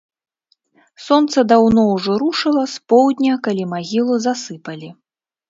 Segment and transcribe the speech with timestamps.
[1.07, 4.89] Сонца даўно ўжо рушыла з поўдня, калі магілу засыпалі.